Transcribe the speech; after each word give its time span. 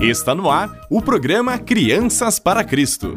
Está 0.00 0.32
no 0.32 0.48
ar 0.48 0.86
o 0.88 1.02
programa 1.02 1.58
Crianças 1.58 2.38
para 2.38 2.62
Cristo. 2.62 3.16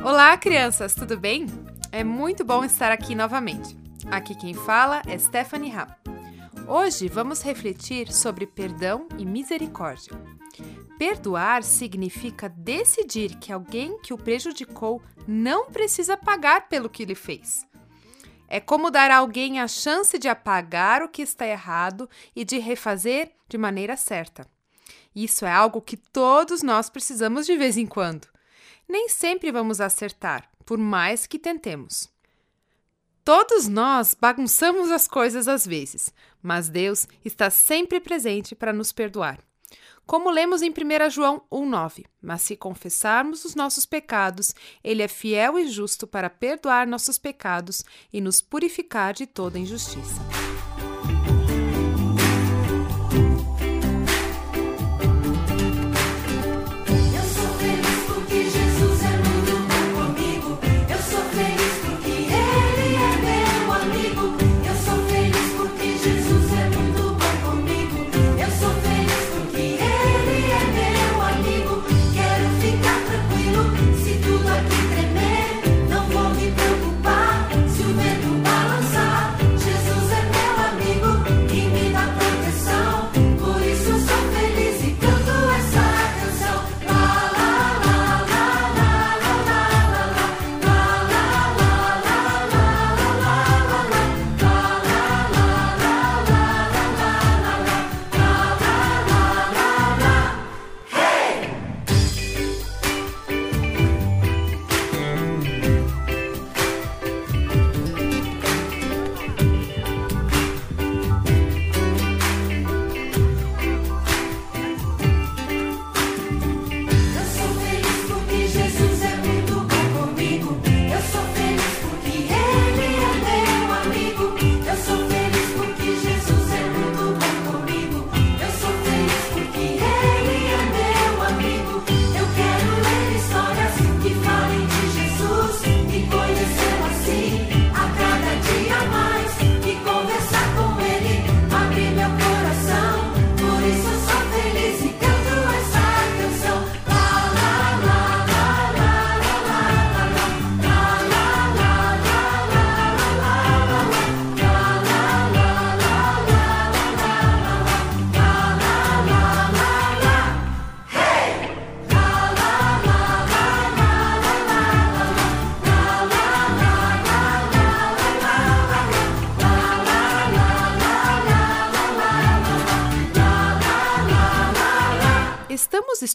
Olá, 0.00 0.36
crianças, 0.36 0.94
tudo 0.94 1.18
bem? 1.18 1.46
É 1.90 2.04
muito 2.04 2.44
bom 2.44 2.64
estar 2.64 2.92
aqui 2.92 3.16
novamente. 3.16 3.76
Aqui 4.08 4.36
quem 4.36 4.54
fala 4.54 5.02
é 5.08 5.18
Stephanie 5.18 5.72
Rapp. 5.72 6.08
Hoje 6.68 7.08
vamos 7.08 7.42
refletir 7.42 8.12
sobre 8.12 8.46
perdão 8.46 9.08
e 9.18 9.26
misericórdia. 9.26 10.12
Perdoar 10.96 11.64
significa 11.64 12.48
decidir 12.48 13.34
que 13.40 13.52
alguém 13.52 13.98
que 13.98 14.14
o 14.14 14.18
prejudicou 14.18 15.02
não 15.26 15.66
precisa 15.66 16.16
pagar 16.16 16.68
pelo 16.68 16.88
que 16.88 17.02
ele 17.02 17.16
fez. 17.16 17.66
É 18.54 18.60
como 18.60 18.90
dar 18.90 19.10
a 19.10 19.16
alguém 19.16 19.60
a 19.60 19.66
chance 19.66 20.18
de 20.18 20.28
apagar 20.28 21.02
o 21.02 21.08
que 21.08 21.22
está 21.22 21.46
errado 21.46 22.06
e 22.36 22.44
de 22.44 22.58
refazer 22.58 23.32
de 23.48 23.56
maneira 23.56 23.96
certa. 23.96 24.46
Isso 25.16 25.46
é 25.46 25.50
algo 25.50 25.80
que 25.80 25.96
todos 25.96 26.62
nós 26.62 26.90
precisamos 26.90 27.46
de 27.46 27.56
vez 27.56 27.78
em 27.78 27.86
quando. 27.86 28.28
Nem 28.86 29.08
sempre 29.08 29.50
vamos 29.50 29.80
acertar, 29.80 30.50
por 30.66 30.76
mais 30.76 31.26
que 31.26 31.38
tentemos. 31.38 32.12
Todos 33.24 33.68
nós 33.68 34.12
bagunçamos 34.12 34.90
as 34.90 35.08
coisas 35.08 35.48
às 35.48 35.66
vezes, 35.66 36.12
mas 36.42 36.68
Deus 36.68 37.08
está 37.24 37.48
sempre 37.48 38.00
presente 38.00 38.54
para 38.54 38.70
nos 38.70 38.92
perdoar. 38.92 39.38
Como 40.06 40.30
lemos 40.30 40.62
em 40.62 40.70
1 40.70 41.10
João 41.10 41.42
1,9: 41.50 42.04
Mas 42.20 42.42
se 42.42 42.56
confessarmos 42.56 43.44
os 43.44 43.54
nossos 43.54 43.86
pecados, 43.86 44.54
Ele 44.82 45.02
é 45.02 45.08
fiel 45.08 45.58
e 45.58 45.68
justo 45.68 46.06
para 46.06 46.28
perdoar 46.28 46.86
nossos 46.86 47.18
pecados 47.18 47.84
e 48.12 48.20
nos 48.20 48.40
purificar 48.40 49.14
de 49.14 49.26
toda 49.26 49.58
injustiça. 49.58 50.41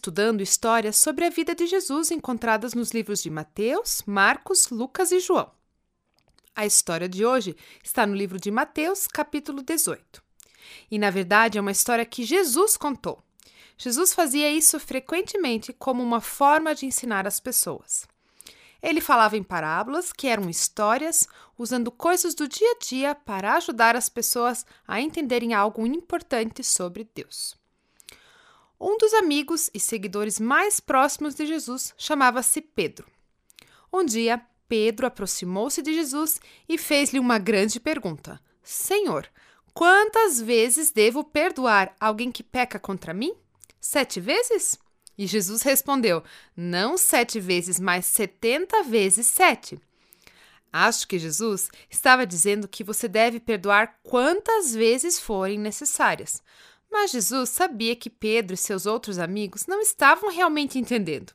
Estudando 0.07 0.39
histórias 0.39 0.95
sobre 0.95 1.25
a 1.25 1.29
vida 1.29 1.53
de 1.53 1.67
Jesus 1.67 2.11
encontradas 2.11 2.73
nos 2.73 2.91
livros 2.91 3.21
de 3.21 3.29
Mateus, 3.29 4.01
Marcos, 4.05 4.69
Lucas 4.69 5.11
e 5.11 5.19
João. 5.19 5.51
A 6.55 6.65
história 6.65 7.09
de 7.09 7.25
hoje 7.25 7.57
está 7.83 8.07
no 8.07 8.15
livro 8.15 8.39
de 8.39 8.49
Mateus, 8.49 9.05
capítulo 9.05 9.61
18. 9.61 10.23
E, 10.89 10.97
na 10.97 11.09
verdade, 11.09 11.57
é 11.57 11.61
uma 11.61 11.73
história 11.73 12.05
que 12.05 12.23
Jesus 12.23 12.77
contou. 12.77 13.21
Jesus 13.77 14.13
fazia 14.13 14.49
isso 14.49 14.79
frequentemente 14.79 15.73
como 15.73 16.01
uma 16.01 16.21
forma 16.21 16.73
de 16.73 16.85
ensinar 16.85 17.27
as 17.27 17.41
pessoas. 17.41 18.07
Ele 18.81 19.01
falava 19.01 19.35
em 19.35 19.43
parábolas, 19.43 20.13
que 20.13 20.27
eram 20.27 20.49
histórias, 20.49 21.27
usando 21.57 21.91
coisas 21.91 22.33
do 22.33 22.47
dia 22.47 22.71
a 22.71 22.79
dia 22.79 23.13
para 23.13 23.55
ajudar 23.55 23.97
as 23.97 24.07
pessoas 24.07 24.65
a 24.87 25.01
entenderem 25.01 25.53
algo 25.53 25.85
importante 25.85 26.63
sobre 26.63 27.05
Deus. 27.13 27.56
Um 28.79 28.95
dos 28.97 29.11
amigos 29.13 29.71
e 29.73 29.79
seguidores 29.79 30.39
mais 30.39 30.79
próximos 30.79 31.33
de 31.33 31.47
Jesus 31.47 31.95
chamava-se 31.97 32.61
Pedro. 32.61 33.07
Um 33.91 34.05
dia, 34.05 34.39
Pedro 34.67 35.07
aproximou-se 35.07 35.81
de 35.81 35.93
Jesus 35.93 36.39
e 36.69 36.77
fez-lhe 36.77 37.19
uma 37.19 37.39
grande 37.39 37.79
pergunta: 37.79 38.39
Senhor, 38.61 39.27
quantas 39.73 40.39
vezes 40.39 40.91
devo 40.91 41.23
perdoar 41.23 41.95
alguém 41.99 42.31
que 42.31 42.43
peca 42.43 42.77
contra 42.77 43.15
mim? 43.15 43.33
Sete 43.79 44.19
vezes? 44.19 44.77
E 45.17 45.25
Jesus 45.25 45.63
respondeu: 45.63 46.23
Não 46.55 46.97
sete 46.97 47.39
vezes, 47.39 47.79
mas 47.79 48.05
setenta 48.05 48.83
vezes 48.83 49.25
sete. 49.25 49.79
Acho 50.71 51.07
que 51.07 51.17
Jesus 51.17 51.71
estava 51.89 52.27
dizendo 52.27 52.67
que 52.67 52.83
você 52.83 53.07
deve 53.07 53.39
perdoar 53.39 53.97
quantas 54.03 54.75
vezes 54.75 55.19
forem 55.19 55.57
necessárias. 55.57 56.43
Mas 56.91 57.11
Jesus 57.11 57.49
sabia 57.49 57.95
que 57.95 58.09
Pedro 58.09 58.53
e 58.53 58.57
seus 58.57 58.85
outros 58.85 59.19
amigos 59.19 59.65
não 59.65 59.81
estavam 59.81 60.31
realmente 60.31 60.79
entendendo. 60.79 61.33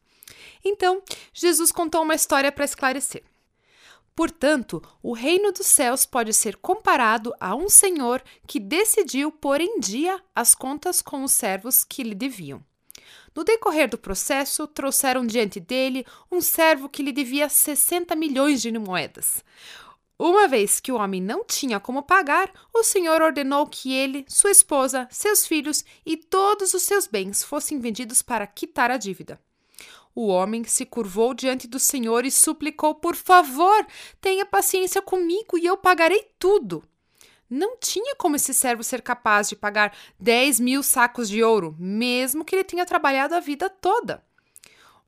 Então, 0.64 1.02
Jesus 1.32 1.70
contou 1.70 2.02
uma 2.02 2.14
história 2.14 2.50
para 2.50 2.64
esclarecer. 2.64 3.22
Portanto, 4.14 4.82
o 5.02 5.14
reino 5.14 5.52
dos 5.52 5.66
céus 5.66 6.04
pode 6.04 6.34
ser 6.34 6.56
comparado 6.56 7.32
a 7.40 7.54
um 7.54 7.68
senhor 7.68 8.22
que 8.46 8.60
decidiu 8.60 9.32
pôr 9.32 9.60
em 9.60 9.80
dia 9.80 10.22
as 10.34 10.54
contas 10.54 11.00
com 11.00 11.24
os 11.24 11.32
servos 11.32 11.82
que 11.82 12.02
lhe 12.02 12.14
deviam. 12.14 12.62
No 13.34 13.42
decorrer 13.42 13.88
do 13.88 13.96
processo, 13.96 14.66
trouxeram 14.66 15.26
diante 15.26 15.58
dele 15.58 16.04
um 16.30 16.42
servo 16.42 16.88
que 16.88 17.02
lhe 17.02 17.12
devia 17.12 17.48
60 17.48 18.14
milhões 18.14 18.60
de 18.60 18.70
moedas. 18.78 19.42
Uma 20.24 20.46
vez 20.46 20.78
que 20.78 20.92
o 20.92 20.94
homem 20.94 21.20
não 21.20 21.44
tinha 21.44 21.80
como 21.80 22.00
pagar, 22.00 22.48
o 22.72 22.84
Senhor 22.84 23.20
ordenou 23.20 23.66
que 23.66 23.92
ele, 23.92 24.24
sua 24.28 24.52
esposa, 24.52 25.08
seus 25.10 25.44
filhos 25.44 25.84
e 26.06 26.16
todos 26.16 26.74
os 26.74 26.84
seus 26.84 27.08
bens 27.08 27.42
fossem 27.42 27.80
vendidos 27.80 28.22
para 28.22 28.46
quitar 28.46 28.88
a 28.88 28.96
dívida. 28.96 29.40
O 30.14 30.28
homem 30.28 30.62
se 30.62 30.86
curvou 30.86 31.34
diante 31.34 31.66
do 31.66 31.80
Senhor 31.80 32.24
e 32.24 32.30
suplicou: 32.30 32.94
Por 32.94 33.16
favor, 33.16 33.84
tenha 34.20 34.46
paciência 34.46 35.02
comigo 35.02 35.58
e 35.58 35.66
eu 35.66 35.76
pagarei 35.76 36.30
tudo. 36.38 36.84
Não 37.50 37.76
tinha 37.76 38.14
como 38.14 38.36
esse 38.36 38.54
servo 38.54 38.84
ser 38.84 39.02
capaz 39.02 39.48
de 39.48 39.56
pagar 39.56 39.92
10 40.20 40.60
mil 40.60 40.84
sacos 40.84 41.28
de 41.28 41.42
ouro, 41.42 41.74
mesmo 41.80 42.44
que 42.44 42.54
ele 42.54 42.62
tenha 42.62 42.86
trabalhado 42.86 43.34
a 43.34 43.40
vida 43.40 43.68
toda. 43.68 44.24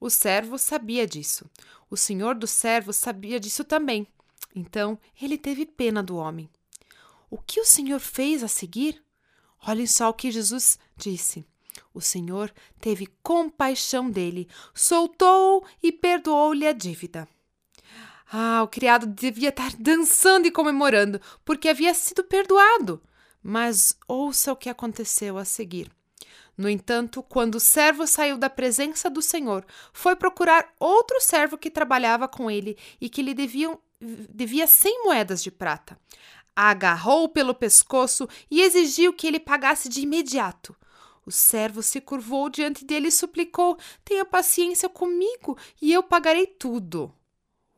O 0.00 0.10
servo 0.10 0.58
sabia 0.58 1.06
disso. 1.06 1.48
O 1.88 1.96
senhor 1.96 2.34
do 2.34 2.48
servo 2.48 2.92
sabia 2.92 3.38
disso 3.38 3.62
também. 3.62 4.08
Então 4.54 4.98
ele 5.20 5.36
teve 5.36 5.66
pena 5.66 6.02
do 6.02 6.16
homem. 6.16 6.48
O 7.28 7.38
que 7.38 7.60
o 7.60 7.64
Senhor 7.64 7.98
fez 7.98 8.42
a 8.42 8.48
seguir? 8.48 9.02
Olhem 9.66 9.86
só 9.86 10.10
o 10.10 10.14
que 10.14 10.30
Jesus 10.30 10.78
disse. 10.96 11.44
O 11.92 12.00
Senhor 12.00 12.52
teve 12.80 13.08
compaixão 13.22 14.10
dele, 14.10 14.48
soltou-o 14.72 15.64
e 15.82 15.90
perdoou-lhe 15.90 16.66
a 16.66 16.72
dívida. 16.72 17.26
Ah, 18.32 18.62
o 18.62 18.68
criado 18.68 19.06
devia 19.06 19.50
estar 19.50 19.72
dançando 19.78 20.46
e 20.46 20.50
comemorando, 20.50 21.20
porque 21.44 21.68
havia 21.68 21.94
sido 21.94 22.24
perdoado. 22.24 23.02
Mas 23.42 23.96
ouça 24.08 24.52
o 24.52 24.56
que 24.56 24.68
aconteceu 24.68 25.36
a 25.36 25.44
seguir. 25.44 25.90
No 26.56 26.68
entanto, 26.68 27.22
quando 27.22 27.56
o 27.56 27.60
servo 27.60 28.06
saiu 28.06 28.38
da 28.38 28.48
presença 28.48 29.10
do 29.10 29.20
Senhor, 29.20 29.66
foi 29.92 30.14
procurar 30.14 30.72
outro 30.78 31.20
servo 31.20 31.58
que 31.58 31.70
trabalhava 31.70 32.28
com 32.28 32.50
ele 32.50 32.78
e 33.00 33.08
que 33.08 33.22
lhe 33.22 33.34
deviam, 33.34 33.78
devia 34.00 34.66
cem 34.66 35.04
moedas 35.04 35.42
de 35.42 35.50
prata. 35.50 35.98
Agarrou-o 36.54 37.28
pelo 37.28 37.54
pescoço 37.54 38.28
e 38.50 38.60
exigiu 38.62 39.12
que 39.12 39.26
ele 39.26 39.40
pagasse 39.40 39.88
de 39.88 40.00
imediato. 40.00 40.76
O 41.26 41.30
servo 41.30 41.82
se 41.82 42.00
curvou 42.00 42.48
diante 42.48 42.84
dele 42.84 43.08
e 43.08 43.12
suplicou: 43.12 43.78
Tenha 44.04 44.24
paciência 44.24 44.88
comigo 44.88 45.58
e 45.80 45.92
eu 45.92 46.02
pagarei 46.02 46.46
tudo. 46.46 47.12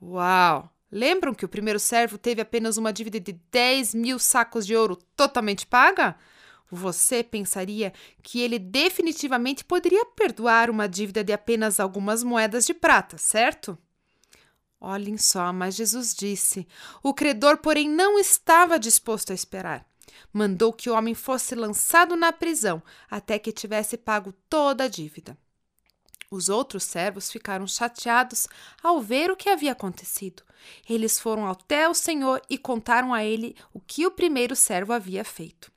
Uau! 0.02 0.70
Lembram 0.90 1.34
que 1.34 1.44
o 1.44 1.48
primeiro 1.48 1.78
servo 1.78 2.16
teve 2.16 2.40
apenas 2.40 2.76
uma 2.76 2.92
dívida 2.92 3.18
de 3.18 3.32
10 3.32 3.94
mil 3.94 4.18
sacos 4.18 4.66
de 4.66 4.76
ouro 4.76 4.96
totalmente 5.16 5.66
paga? 5.66 6.16
Você 6.70 7.22
pensaria 7.22 7.92
que 8.22 8.40
ele 8.40 8.58
definitivamente 8.58 9.64
poderia 9.64 10.04
perdoar 10.04 10.68
uma 10.68 10.88
dívida 10.88 11.22
de 11.22 11.32
apenas 11.32 11.78
algumas 11.78 12.22
moedas 12.22 12.66
de 12.66 12.74
prata, 12.74 13.16
certo? 13.18 13.78
Olhem 14.86 15.18
só, 15.18 15.52
mas 15.52 15.74
Jesus 15.74 16.14
disse: 16.14 16.64
O 17.02 17.12
credor, 17.12 17.58
porém, 17.58 17.88
não 17.88 18.20
estava 18.20 18.78
disposto 18.78 19.32
a 19.32 19.34
esperar. 19.34 19.84
Mandou 20.32 20.72
que 20.72 20.88
o 20.88 20.94
homem 20.94 21.12
fosse 21.12 21.56
lançado 21.56 22.14
na 22.14 22.32
prisão 22.32 22.80
até 23.10 23.36
que 23.36 23.50
tivesse 23.50 23.96
pago 23.96 24.32
toda 24.48 24.84
a 24.84 24.88
dívida. 24.88 25.36
Os 26.30 26.48
outros 26.48 26.84
servos 26.84 27.32
ficaram 27.32 27.66
chateados 27.66 28.46
ao 28.80 29.00
ver 29.00 29.28
o 29.28 29.36
que 29.36 29.48
havia 29.48 29.72
acontecido. 29.72 30.44
Eles 30.88 31.18
foram 31.18 31.48
até 31.50 31.88
o 31.88 31.94
Senhor 31.94 32.40
e 32.48 32.56
contaram 32.56 33.12
a 33.12 33.24
ele 33.24 33.56
o 33.74 33.80
que 33.80 34.06
o 34.06 34.10
primeiro 34.12 34.54
servo 34.54 34.92
havia 34.92 35.24
feito. 35.24 35.72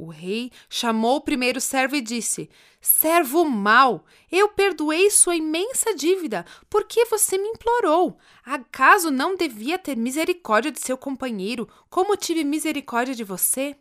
O 0.00 0.10
rei 0.10 0.52
chamou 0.70 1.16
o 1.16 1.20
primeiro 1.20 1.60
servo 1.60 1.96
e 1.96 2.00
disse: 2.00 2.48
Servo 2.80 3.44
mau, 3.44 4.06
eu 4.30 4.48
perdoei 4.48 5.10
sua 5.10 5.34
imensa 5.34 5.92
dívida, 5.92 6.46
porque 6.70 7.04
você 7.06 7.36
me 7.36 7.48
implorou. 7.48 8.16
Acaso 8.44 9.10
não 9.10 9.34
devia 9.34 9.76
ter 9.76 9.96
misericórdia 9.96 10.70
de 10.70 10.78
seu 10.78 10.96
companheiro, 10.96 11.68
como 11.90 12.16
tive 12.16 12.44
misericórdia 12.44 13.12
de 13.12 13.24
você? 13.24 13.76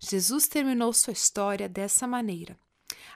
Jesus 0.00 0.48
terminou 0.48 0.92
sua 0.92 1.12
história 1.12 1.68
dessa 1.68 2.08
maneira. 2.08 2.58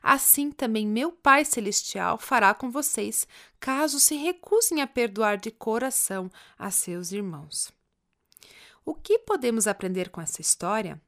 Assim 0.00 0.52
também 0.52 0.86
meu 0.86 1.10
Pai 1.10 1.44
Celestial 1.44 2.16
fará 2.16 2.54
com 2.54 2.70
vocês, 2.70 3.26
caso 3.58 3.98
se 3.98 4.14
recusem 4.14 4.80
a 4.80 4.86
perdoar 4.86 5.36
de 5.36 5.50
coração 5.50 6.30
a 6.56 6.70
seus 6.70 7.10
irmãos. 7.10 7.72
O 8.84 8.94
que 8.94 9.18
podemos 9.18 9.66
aprender 9.66 10.10
com 10.10 10.20
essa 10.20 10.40
história? 10.40 11.02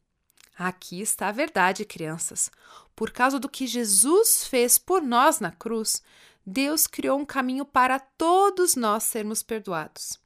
Aqui 0.57 1.01
está 1.01 1.29
a 1.29 1.33
verdade, 1.33 1.85
crianças. 1.85 2.51
Por 2.95 3.11
causa 3.11 3.39
do 3.41 3.49
que 3.49 3.67
Jesus 3.67 4.45
fez 4.45 4.79
por 4.79 5.03
nós 5.03 5.41
na 5.41 5.51
cruz, 5.51 6.03
Deus 6.45 6.87
criou 6.87 7.19
um 7.19 7.25
caminho 7.25 7.65
para 7.65 7.99
todos 7.99 8.77
nós 8.77 9.05
sermos 9.05 9.43
perdoados. 9.43 10.21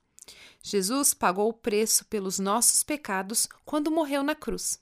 Jesus 0.63 1.15
pagou 1.15 1.49
o 1.49 1.55
preço 1.55 2.05
pelos 2.07 2.39
nossos 2.39 2.83
pecados 2.83 3.49
quando 3.65 3.91
morreu 3.91 4.23
na 4.23 4.35
cruz. 4.35 4.81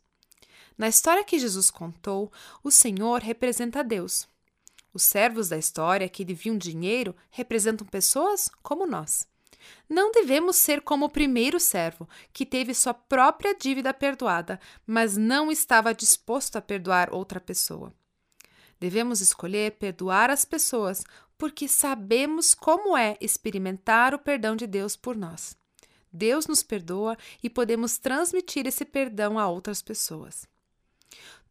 Na 0.79 0.89
história 0.89 1.23
que 1.23 1.39
Jesus 1.39 1.71
contou, 1.71 2.33
o 2.63 2.71
Senhor 2.71 3.21
representa 3.21 3.85
Deus. 3.85 4.27
Os 4.93 5.03
servos 5.03 5.49
da 5.49 5.59
história 5.59 6.09
que 6.09 6.25
deviam 6.25 6.57
dinheiro 6.57 7.15
representam 7.31 7.87
pessoas 7.87 8.49
como 8.63 8.87
nós. 8.87 9.27
Não 9.89 10.11
devemos 10.11 10.57
ser 10.57 10.81
como 10.81 11.07
o 11.07 11.11
primeiro 11.11 11.61
servo, 11.61 12.09
que 12.33 12.47
teve 12.47 12.75
sua 12.75 12.95
própria 12.95 13.55
dívida 13.55 13.93
perdoada, 13.93 14.59
mas 14.87 15.17
não 15.17 15.51
estava 15.51 15.95
disposto 15.95 16.57
a 16.57 16.63
perdoar 16.63 17.13
outra 17.13 17.41
pessoa. 17.41 17.93
Devemos 18.81 19.21
escolher 19.21 19.73
perdoar 19.73 20.31
as 20.31 20.45
pessoas 20.45 21.05
porque 21.39 21.69
sabemos 21.69 22.55
como 22.55 22.97
é 22.97 23.17
experimentar 23.21 24.15
o 24.15 24.19
perdão 24.19 24.57
de 24.57 24.67
Deus 24.67 24.97
por 24.97 25.17
nós. 25.17 25.57
Deus 26.13 26.47
nos 26.47 26.63
perdoa 26.63 27.19
e 27.43 27.51
podemos 27.51 27.99
transmitir 27.99 28.67
esse 28.67 28.85
perdão 28.85 29.39
a 29.39 29.49
outras 29.49 29.83
pessoas. 29.83 30.47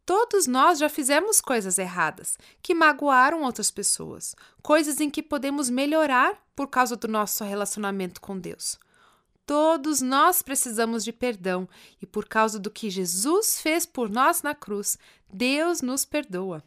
Todos 0.06 0.46
nós 0.46 0.78
já 0.78 0.88
fizemos 0.88 1.40
coisas 1.40 1.78
erradas 1.78 2.38
que 2.62 2.74
magoaram 2.74 3.42
outras 3.42 3.70
pessoas, 3.70 4.34
coisas 4.62 5.00
em 5.00 5.08
que 5.08 5.22
podemos 5.22 5.70
melhorar 5.70 6.38
por 6.54 6.68
causa 6.68 6.94
do 6.94 7.08
nosso 7.08 7.42
relacionamento 7.42 8.20
com 8.20 8.38
Deus. 8.38 8.78
Todos 9.46 10.00
nós 10.00 10.42
precisamos 10.42 11.04
de 11.04 11.12
perdão 11.12 11.68
e 12.00 12.06
por 12.06 12.26
causa 12.26 12.58
do 12.58 12.70
que 12.70 12.90
Jesus 12.90 13.60
fez 13.60 13.86
por 13.86 14.10
nós 14.10 14.42
na 14.42 14.54
cruz, 14.54 14.98
Deus 15.32 15.80
nos 15.80 16.04
perdoa. 16.04 16.62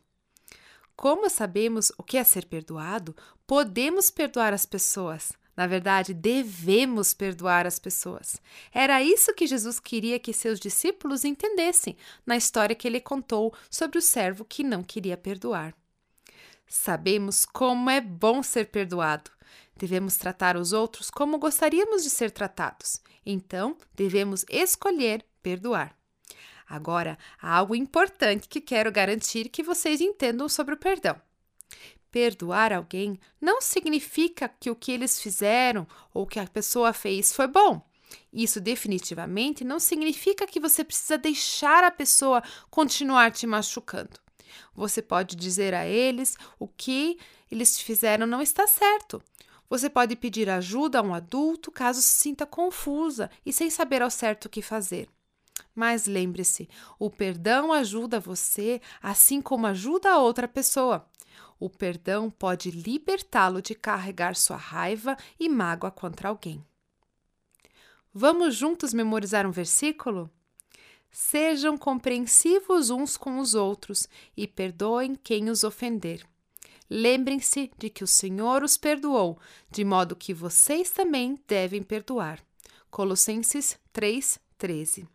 Como 0.96 1.30
sabemos 1.30 1.92
o 1.96 2.04
que 2.04 2.18
é 2.18 2.24
ser 2.24 2.46
perdoado, 2.46 3.16
podemos 3.46 4.10
perdoar 4.10 4.52
as 4.52 4.66
pessoas. 4.66 5.32
Na 5.58 5.66
verdade, 5.66 6.14
devemos 6.14 7.16
perdoar 7.16 7.66
as 7.66 7.80
pessoas. 7.80 8.40
Era 8.72 9.02
isso 9.02 9.34
que 9.34 9.48
Jesus 9.48 9.80
queria 9.80 10.20
que 10.20 10.32
seus 10.32 10.60
discípulos 10.60 11.26
entendessem 11.26 11.98
na 12.24 12.38
história 12.38 12.76
que 12.76 12.88
ele 12.88 13.02
contou 13.02 13.52
sobre 13.68 13.98
o 13.98 14.02
servo 14.02 14.46
que 14.46 14.64
não 14.64 14.84
queria 14.84 15.18
perdoar. 15.18 15.74
Sabemos 16.68 17.44
como 17.44 17.90
é 17.90 18.00
bom 18.00 18.44
ser 18.44 18.68
perdoado. 18.68 19.32
Devemos 19.76 20.16
tratar 20.16 20.56
os 20.56 20.74
outros 20.74 21.10
como 21.10 21.40
gostaríamos 21.40 22.04
de 22.04 22.12
ser 22.12 22.30
tratados. 22.30 23.02
Então, 23.26 23.76
devemos 23.96 24.46
escolher 24.50 25.26
perdoar. 25.42 25.98
Agora, 26.70 27.18
há 27.42 27.56
algo 27.56 27.74
importante 27.74 28.48
que 28.48 28.62
quero 28.62 28.92
garantir 28.92 29.50
que 29.50 29.64
vocês 29.64 30.02
entendam 30.02 30.48
sobre 30.48 30.76
o 30.76 30.78
perdão. 30.78 31.20
Perdoar 32.12 32.72
alguém 32.74 33.20
não 33.40 33.62
significa 33.62 34.50
que 34.50 34.70
o 34.70 34.76
que 34.76 34.92
eles 34.92 35.22
fizeram 35.22 35.86
ou 36.14 36.26
que 36.26 36.40
a 36.40 36.48
pessoa 36.48 36.94
fez 36.94 37.34
foi 37.34 37.48
bom. 37.48 37.82
Isso 38.32 38.62
definitivamente 38.62 39.64
não 39.64 39.80
significa 39.80 40.48
que 40.48 40.60
você 40.60 40.84
precisa 40.84 41.18
deixar 41.18 41.84
a 41.84 41.92
pessoa 41.92 42.42
continuar 42.70 43.32
te 43.32 43.46
machucando. 43.46 44.20
Você 44.74 45.02
pode 45.02 45.36
dizer 45.36 45.74
a 45.74 45.86
eles 45.86 46.38
o 46.58 46.68
que 46.68 47.18
eles 47.52 47.80
fizeram 47.80 48.26
não 48.26 48.42
está 48.42 48.68
certo. 48.68 49.22
Você 49.70 49.90
pode 49.90 50.16
pedir 50.16 50.50
ajuda 50.50 51.00
a 51.00 51.02
um 51.02 51.14
adulto 51.14 51.72
caso 51.72 52.02
se 52.02 52.08
sinta 52.08 52.46
confusa 52.46 53.30
e 53.46 53.52
sem 53.52 53.70
saber 53.70 54.02
ao 54.02 54.10
certo 54.10 54.46
o 54.46 54.50
que 54.50 54.62
fazer. 54.62 55.10
Mas 55.76 56.06
lembre-se, 56.06 56.70
o 56.98 57.10
perdão 57.10 57.74
ajuda 57.74 58.20
você 58.20 58.82
assim 59.02 59.42
como 59.42 59.68
ajuda 59.68 60.12
a 60.12 60.20
outra 60.20 60.48
pessoa. 60.48 61.06
O 61.60 61.70
perdão 61.70 62.30
pode 62.30 62.72
libertá-lo 62.72 63.62
de 63.62 63.74
carregar 63.74 64.36
sua 64.36 64.58
raiva 64.58 65.18
e 65.40 65.50
mágoa 65.50 65.90
contra 65.90 66.30
alguém. 66.30 66.64
Vamos 68.14 68.56
juntos 68.56 68.94
memorizar 68.94 69.46
um 69.46 69.52
versículo? 69.52 70.30
Sejam 71.12 71.78
compreensivos 71.78 72.90
uns 72.90 73.18
com 73.18 73.40
os 73.40 73.54
outros 73.54 74.08
e 74.36 74.48
perdoem 74.48 75.16
quem 75.16 75.50
os 75.50 75.64
ofender. 75.64 76.26
Lembrem-se 76.90 77.72
de 77.78 77.90
que 77.90 78.04
o 78.04 78.08
Senhor 78.08 78.64
os 78.64 78.78
perdoou, 78.78 79.40
de 79.70 79.84
modo 79.84 80.16
que 80.16 80.34
vocês 80.34 80.90
também 80.90 81.38
devem 81.48 81.84
perdoar. 81.84 82.42
Colossenses 82.90 83.78
3:13. 83.94 85.08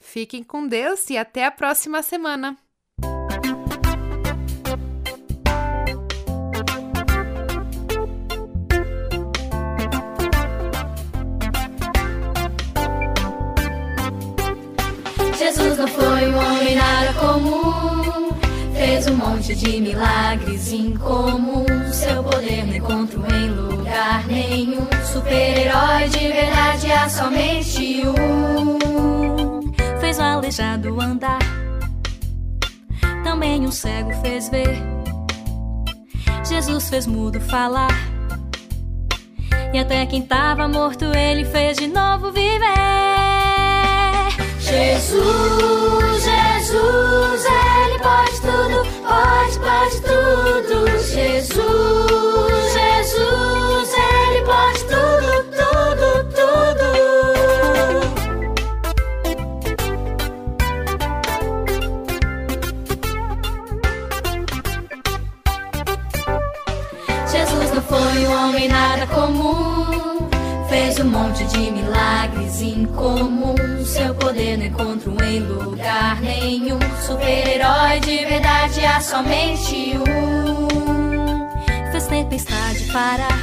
Fiquem 0.00 0.42
com 0.42 0.66
Deus 0.66 1.08
e 1.10 1.16
até 1.16 1.44
a 1.44 1.50
próxima 1.50 2.02
semana. 2.02 2.58
Jesus 15.74 15.78
não 15.78 15.88
foi 15.88 16.30
um 16.30 16.36
homem 16.36 16.76
nada 16.76 17.12
comum. 17.14 18.30
Fez 18.74 19.06
um 19.08 19.16
monte 19.16 19.54
de 19.56 19.80
milagres 19.80 20.72
incomuns. 20.72 21.96
Seu 21.96 22.22
poder 22.22 22.64
não 22.64 22.76
encontro 22.76 23.24
em 23.34 23.50
lugar 23.50 24.24
nenhum. 24.26 24.86
Super-herói 25.12 26.08
de 26.10 26.28
verdade 26.28 26.92
há 26.92 27.08
somente 27.08 28.02
um. 28.06 29.72
Fez 30.00 30.18
o 30.18 30.22
aleijado 30.22 31.00
andar. 31.00 31.40
Também 33.24 33.66
um 33.66 33.72
cego 33.72 34.12
fez 34.22 34.48
ver. 34.48 34.80
Jesus 36.44 36.88
fez 36.88 37.06
mudo 37.06 37.40
falar. 37.40 37.94
E 39.72 39.78
até 39.78 40.06
quem 40.06 40.22
tava 40.22 40.68
morto 40.68 41.04
ele 41.06 41.44
fez 41.44 41.78
de 41.78 41.88
novo 41.88 42.30
viver. 42.30 42.43
Foi 67.88 68.26
um 68.26 68.48
homem 68.48 68.68
nada 68.68 69.06
comum. 69.06 70.28
Fez 70.68 70.98
um 70.98 71.04
monte 71.04 71.44
de 71.44 71.70
milagres 71.70 72.62
incomuns. 72.62 73.88
Seu 73.88 74.14
poder 74.14 74.56
não 74.56 74.66
encontro 74.66 75.16
em 75.22 75.40
lugar 75.40 76.20
nenhum. 76.20 76.78
Super-herói 77.06 78.00
de 78.00 78.24
verdade 78.24 78.84
há 78.84 79.00
somente 79.00 79.94
um. 79.98 80.64
Fez 81.92 82.06
tempestade 82.08 82.84
parar, 82.92 83.38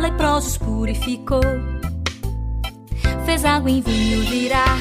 leprosos 0.00 0.58
purificou, 0.58 1.40
fez 3.24 3.44
água 3.44 3.70
em 3.70 3.80
vinho 3.80 4.22
virar. 4.22 4.78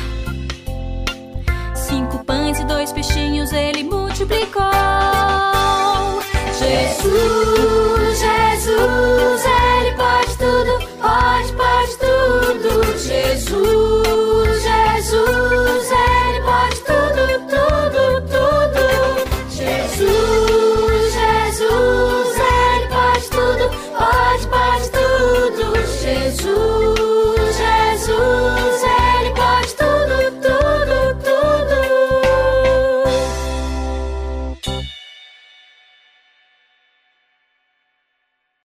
Cinco 1.75 2.25
pães 2.25 2.59
e 2.59 2.65
dois 2.65 2.91
peixinhos 2.91 3.53
ele 3.53 3.83
multiplicou. 3.83 5.60
Jésus, 6.71 8.15
Jésus, 8.15 8.71
Jésus. 9.43 9.60